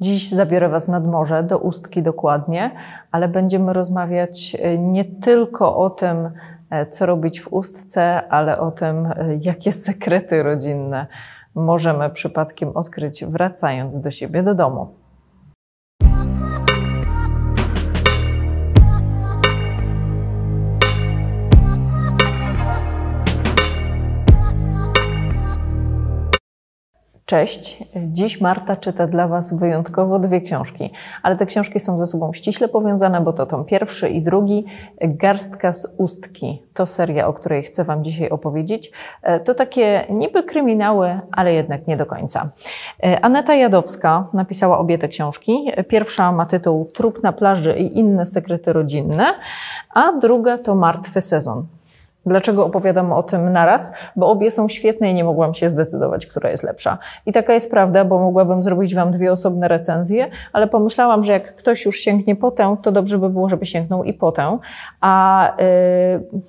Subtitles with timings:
[0.00, 2.70] Dziś zabiorę Was nad morze, do Ustki dokładnie,
[3.10, 6.30] ale będziemy rozmawiać e, nie tylko o tym,
[6.70, 11.06] e, co robić w Ustce, ale o tym, e, jakie sekrety rodzinne
[11.54, 15.03] możemy przypadkiem odkryć, wracając do siebie do domu.
[27.34, 27.84] Cześć.
[27.96, 32.68] Dziś Marta czyta dla Was wyjątkowo dwie książki, ale te książki są ze sobą ściśle
[32.68, 34.64] powiązane, bo to tom pierwszy i drugi,
[35.00, 36.62] Garstka z Ustki.
[36.74, 38.92] To seria, o której chcę Wam dzisiaj opowiedzieć.
[39.44, 42.50] To takie niby kryminały, ale jednak nie do końca.
[43.22, 45.72] Aneta Jadowska napisała obie te książki.
[45.88, 49.26] Pierwsza ma tytuł Trup na plaży i inne sekrety rodzinne,
[49.94, 51.66] a druga to Martwy sezon.
[52.26, 53.92] Dlaczego opowiadam o tym naraz?
[54.16, 56.98] Bo obie są świetne i nie mogłam się zdecydować, która jest lepsza.
[57.26, 61.56] I taka jest prawda, bo mogłabym zrobić Wam dwie osobne recenzje, ale pomyślałam, że jak
[61.56, 64.58] ktoś już sięgnie po tę, to dobrze by było, żeby sięgnął i po tę.
[65.00, 66.40] A yy,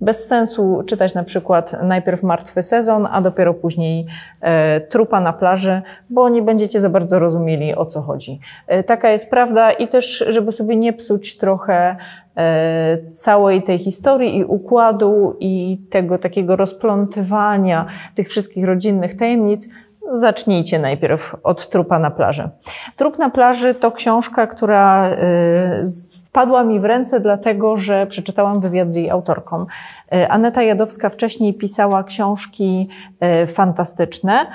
[0.00, 4.06] bez sensu czytać na przykład najpierw martwy sezon, a dopiero później
[4.40, 8.40] e, trupa na plaży, bo nie będziecie za bardzo rozumieli o co chodzi.
[8.66, 11.96] E, taka jest prawda i też, żeby sobie nie psuć trochę
[12.38, 19.68] E, całej tej historii i układu i tego takiego rozplątywania tych wszystkich rodzinnych tajemnic,
[20.12, 22.48] zacznijcie najpierw od Trupa na plaży.
[22.96, 25.16] Trup na plaży to książka, która e,
[26.38, 29.66] wpadła mi w ręce, dlatego że przeczytałam wywiad z jej autorką.
[30.12, 32.88] E, Aneta Jadowska wcześniej pisała książki
[33.46, 34.46] fantastyczne,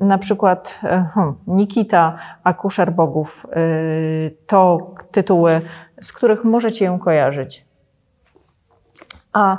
[0.00, 3.46] na przykład hmm, Nikita, Akuszer Bogów.
[4.46, 5.60] To tytuły
[6.00, 7.66] z których możecie ją kojarzyć.
[9.32, 9.58] A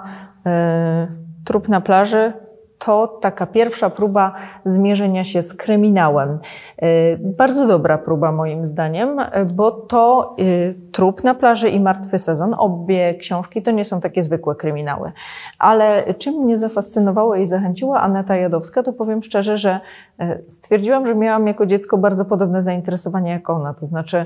[1.46, 2.34] trup na plaży
[2.80, 4.34] to taka pierwsza próba
[4.66, 6.40] zmierzenia się z kryminałem.
[6.84, 9.18] Y, bardzo dobra próba moim zdaniem,
[9.54, 14.24] bo to y, Trup na plaży i Martwy sezon, obie książki to nie są takie
[14.24, 15.12] zwykłe kryminały.
[15.60, 19.80] Ale czym mnie zafascynowała i zachęciła Aneta Jadowska, to powiem szczerze, że
[20.22, 23.74] y, stwierdziłam, że miałam jako dziecko bardzo podobne zainteresowania jak ona.
[23.74, 24.26] To znaczy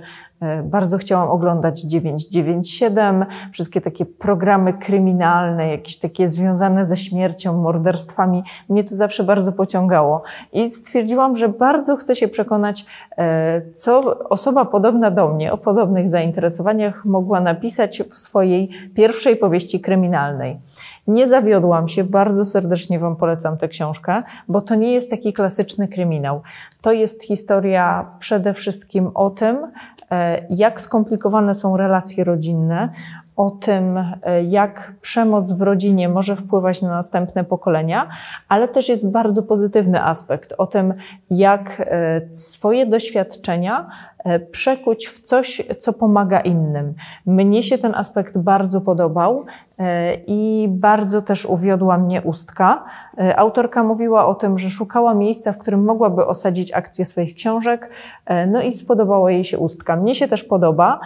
[0.63, 8.83] bardzo chciałam oglądać 997, wszystkie takie programy kryminalne, jakieś takie związane ze śmiercią, morderstwami mnie
[8.83, 10.21] to zawsze bardzo pociągało.
[10.53, 12.85] I stwierdziłam, że bardzo chcę się przekonać,
[13.17, 19.79] e, co osoba podobna do mnie, o podobnych zainteresowaniach mogła napisać w swojej pierwszej powieści
[19.79, 20.59] kryminalnej.
[21.07, 25.87] Nie zawiodłam się, bardzo serdecznie Wam polecam tę książkę, bo to nie jest taki klasyczny
[25.87, 26.41] kryminał.
[26.81, 29.57] To jest historia przede wszystkim o tym,
[30.11, 32.89] e, jak skomplikowane są relacje rodzinne,
[33.41, 38.07] o tym, e, jak przemoc w rodzinie może wpływać na następne pokolenia,
[38.49, 40.93] ale też jest bardzo pozytywny aspekt o tym,
[41.29, 43.89] jak e, swoje doświadczenia
[44.51, 46.93] przekuć w coś, co pomaga innym.
[47.25, 49.45] Mnie się ten aspekt bardzo podobał
[49.79, 52.83] e, i bardzo też uwiodła mnie ustka.
[53.17, 57.89] E, autorka mówiła o tym, że szukała miejsca, w którym mogłaby osadzić akcję swoich książek,
[58.47, 59.95] no i spodobała jej się ustka.
[59.95, 60.99] Mnie się też podoba.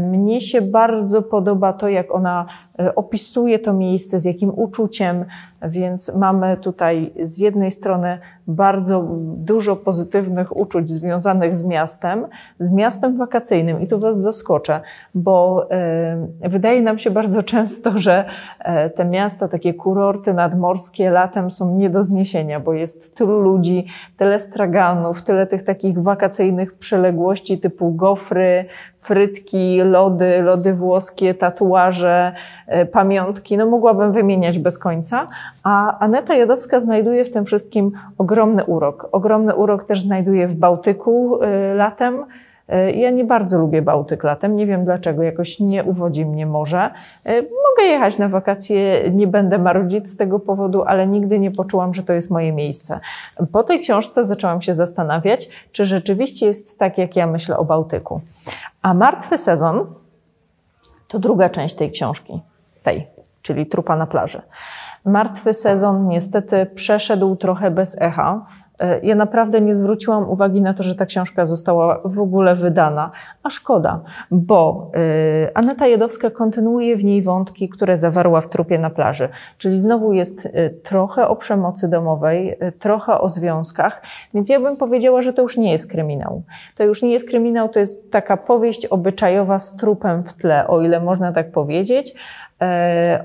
[0.00, 2.46] Mnie się bardzo podoba to, jak ona
[2.94, 5.24] opisuje to miejsce, z jakim uczuciem,
[5.68, 12.26] więc mamy tutaj z jednej strony bardzo dużo pozytywnych uczuć związanych z miastem,
[12.58, 13.80] z miastem wakacyjnym.
[13.80, 14.80] I tu Was zaskoczę,
[15.14, 18.24] bo e, wydaje nam się bardzo często, że
[18.58, 23.86] e, te miasta, takie kurorty nadmorskie latem są nie do zniesienia, bo jest tylu ludzi,
[24.16, 28.64] tyle straganów, tyle tych takich wakacyjnych przyległości typu gofry,
[29.04, 32.32] frytki, lody, lody włoskie, tatuaże,
[32.66, 33.56] e, pamiątki.
[33.56, 35.26] No mogłabym wymieniać bez końca.
[35.62, 39.08] A Aneta Jadowska znajduje w tym wszystkim ogromny urok.
[39.12, 42.24] Ogromny urok też znajduje w Bałtyku e, latem.
[42.68, 46.90] E, ja nie bardzo lubię Bałtyk latem, nie wiem dlaczego, jakoś nie uwodzi mnie morze.
[47.26, 52.02] Mogę jechać na wakacje, nie będę marudzić z tego powodu, ale nigdy nie poczułam, że
[52.02, 53.00] to jest moje miejsce.
[53.52, 58.20] Po tej książce zaczęłam się zastanawiać, czy rzeczywiście jest tak, jak ja myślę o Bałtyku.
[58.82, 59.86] A Martwy Sezon
[61.08, 62.40] to druga część tej książki,
[62.82, 63.06] tej,
[63.42, 64.42] czyli Trupa na plaży.
[65.04, 68.46] Martwy Sezon niestety przeszedł trochę bez echa.
[68.78, 73.10] E, ja naprawdę nie zwróciłam uwagi na to, że ta książka została w ogóle wydana,
[73.42, 74.00] a szkoda,
[74.30, 79.28] bo e, Aneta Jadowska kontynuuje w niej wątki, które zawarła w trupie na plaży.
[79.58, 84.02] Czyli znowu jest e, trochę o przemocy domowej, trochę o związkach,
[84.34, 86.42] więc ja bym powiedziała, że to już nie jest kryminał.
[86.76, 90.82] To już nie jest kryminał, to jest taka powieść obyczajowa z trupem w tle, o
[90.82, 92.14] ile można tak powiedzieć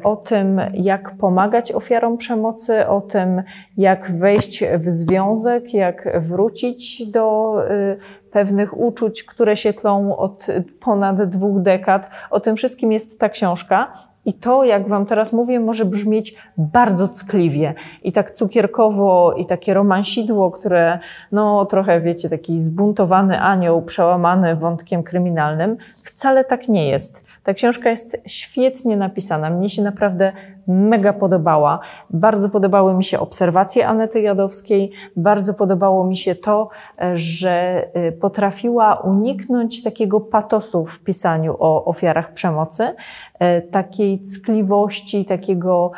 [0.04, 3.44] o tym, jak pomagać ofiarom przemocy, o tym,
[3.78, 7.96] jak wejść w związek, jak wrócić do e,
[8.32, 10.48] pewnych uczuć, które się tlą od
[10.80, 12.10] ponad dwóch dekad.
[12.32, 13.94] O tym wszystkim jest ta książka.
[14.26, 19.74] I to, jak Wam teraz mówię, może brzmieć bardzo ckliwie i tak cukierkowo, i takie
[19.74, 21.00] romansidło, które,
[21.32, 25.78] no, trochę wiecie, taki zbuntowany anioł przełamany wątkiem kryminalnym.
[26.06, 27.29] Wcale tak nie jest.
[27.44, 29.50] Ta książka jest świetnie napisana.
[29.50, 30.32] Mnie się naprawdę
[30.68, 31.80] mega podobała.
[32.10, 34.92] Bardzo podobały mi się obserwacje Anety Jadowskiej.
[35.16, 36.70] Bardzo podobało mi się to,
[37.16, 45.92] że y, potrafiła uniknąć takiego patosu w pisaniu o ofiarach przemocy, y, takiej ckliwości, takiego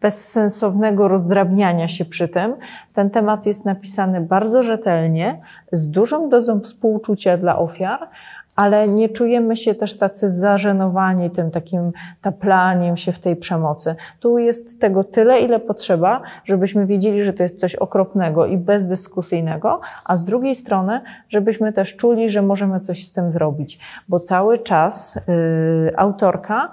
[0.00, 2.56] bezsensownego rozdrabniania się przy tym.
[2.94, 5.40] Ten temat jest napisany bardzo rzetelnie,
[5.72, 8.08] z dużą dozą współczucia dla ofiar,
[8.56, 11.92] ale nie czujemy się też tacy zażenowani tym takim
[12.22, 13.94] taplaniem się w tej przemocy.
[14.20, 19.80] Tu jest tego tyle, ile potrzeba, żebyśmy wiedzieli, że to jest coś okropnego i bezdyskusyjnego,
[20.04, 24.58] a z drugiej strony, żebyśmy też czuli, że możemy coś z tym zrobić, bo cały
[24.58, 26.70] czas yy, autorka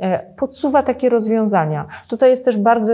[0.00, 1.86] e, podsuwa takie rozwiązania.
[2.10, 2.92] Tutaj jest też bardzo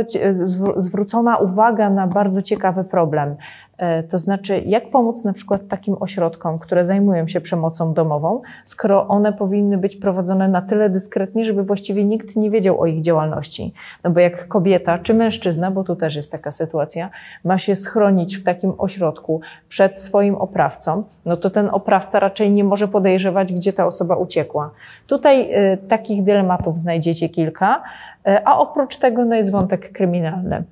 [0.76, 3.36] zwrócona uwaga na bardzo ciekawy problem.
[3.78, 9.08] E, to znaczy, jak pomóc na przykład takim ośrodkom, które zajmują się przemocą domową, skoro
[9.08, 13.72] one powinny być prowadzone na tyle dyskretnie, żeby właściwie nikt nie wiedział o ich działalności.
[14.04, 17.10] No bo jak kobieta czy mężczyzna, bo tu też jest taka sytuacja,
[17.44, 22.64] ma się schronić w takim ośrodku przed swoim oprawcą, no to ten oprawca raczej nie
[22.64, 24.70] może podejrzewać, gdzie ta osoba uciekła.
[25.06, 27.82] Tutaj y, takich dylematów znajdziecie kilka,
[28.28, 30.64] y, a oprócz tego no jest wątek kryminalny.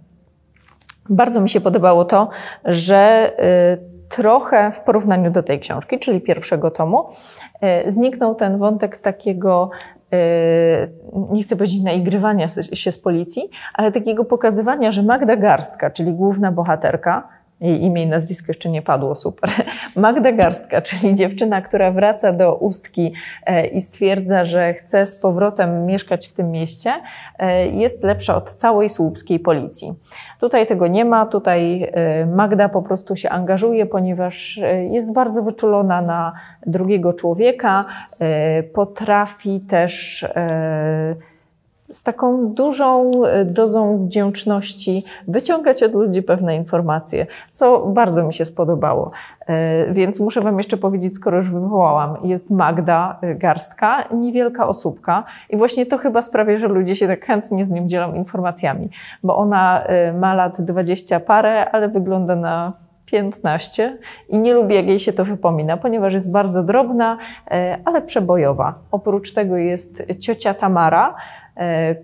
[1.09, 2.29] Bardzo mi się podobało to,
[2.65, 3.33] że
[3.83, 7.07] y, trochę w porównaniu do tej książki, czyli pierwszego tomu,
[7.87, 9.71] y, zniknął ten wątek takiego
[10.15, 10.17] y,
[11.33, 16.53] nie chcę powiedzieć naigrywania się z policji, ale takiego pokazywania, że Magda Garstka, czyli główna
[16.53, 17.29] bohaterka,
[17.61, 19.51] jej imię i nazwisko jeszcze nie padło, super.
[19.97, 23.13] Magda Garstka, czyli dziewczyna, która wraca do Ustki
[23.47, 26.93] e, i stwierdza, że chce z powrotem mieszkać w tym mieście,
[27.39, 29.95] e, jest lepsza od całej słupskiej policji.
[30.41, 34.61] Tutaj tego nie ma, tutaj e, Magda po prostu się angażuje, ponieważ
[34.91, 36.33] jest bardzo wyczulona na
[36.67, 37.85] drugiego człowieka,
[38.75, 40.25] potrafi też
[41.91, 48.45] z taką dużą e, dozą wdzięczności wyciągać od ludzi pewne informacje, co bardzo mi się
[48.45, 49.11] spodobało.
[49.47, 55.25] E, więc muszę Wam jeszcze powiedzieć, skoro już wywołałam, jest Magda e, Garstka, niewielka osóbka
[55.51, 58.91] i właśnie to chyba sprawia, że ludzie się tak chętnie z nią dzielą informacjami,
[59.23, 59.83] bo ona
[60.15, 62.73] ma lat 20 parę, ale wygląda na
[63.07, 63.99] 15
[64.29, 67.19] i nie lubi, jak jej się to wypomina, ponieważ jest bardzo drobna,
[67.85, 68.75] ale przebojowa.
[68.91, 71.15] Oprócz tego jest ciocia Tamara,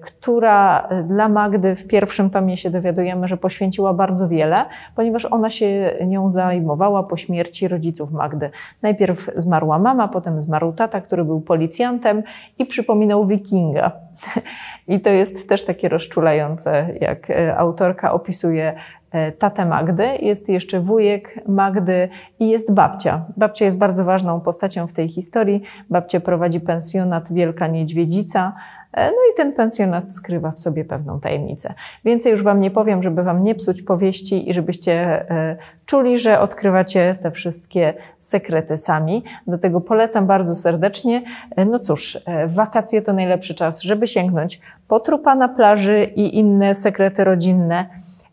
[0.00, 4.64] która dla Magdy w pierwszym tomie się dowiadujemy, że poświęciła bardzo wiele,
[4.96, 8.50] ponieważ ona się nią zajmowała po śmierci rodziców Magdy.
[8.82, 12.22] Najpierw zmarła mama, potem zmarł tata, który był policjantem
[12.58, 13.92] i przypominał wikinga.
[14.88, 18.74] I to jest też takie rozczulające, jak e, autorka opisuje
[19.12, 22.08] e, tatę Magdy, jest jeszcze wujek Magdy
[22.40, 23.24] i jest babcia.
[23.36, 25.62] Babcia jest bardzo ważną postacią w tej historii.
[25.90, 28.52] Babcia prowadzi pensjonat Wielka Niedźwiedzica,
[28.92, 31.74] E, no i ten pensjonat skrywa w sobie pewną tajemnicę.
[32.04, 34.92] Więcej już Wam nie powiem, żeby Wam nie psuć powieści i żebyście
[35.30, 35.56] e,
[35.86, 39.24] czuli, że odkrywacie te wszystkie sekrety sami.
[39.46, 41.22] Do tego polecam bardzo serdecznie.
[41.66, 47.24] No cóż, wakacje to najlepszy czas, żeby sięgnąć po trupa na plaży i inne sekrety
[47.24, 47.86] rodzinne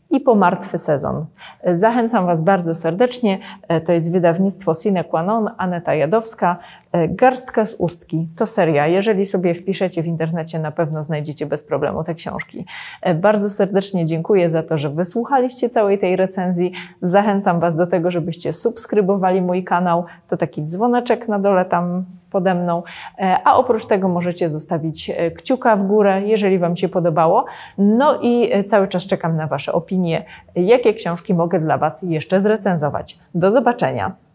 [0.09, 1.25] i po martwy sezon.
[1.65, 3.37] Zachęcam Was bardzo serdecznie.
[3.85, 6.57] To jest wydawnictwo Sine Qua Non, Aneta Jadowska.
[7.09, 8.87] Garstka z ustki to seria.
[8.87, 12.65] Jeżeli sobie wpiszecie w internecie, na pewno znajdziecie bez problemu te książki.
[13.15, 16.71] Bardzo serdecznie dziękuję za to, że wysłuchaliście całej tej recenzji.
[17.01, 20.05] Zachęcam Was do tego, żebyście subskrybowali mój kanał.
[20.27, 22.83] To taki dzwoneczek na dole tam pode mną.
[23.19, 27.45] E, a oprócz tego możecie zostawić e, kciuka w górę, jeżeli Wam się podobało.
[27.77, 32.39] No i e, cały czas czekam na Wasze opinie, jakie książki mogę dla Was jeszcze
[32.39, 33.19] zrecenzować.
[33.35, 34.28] Do zobaczenia.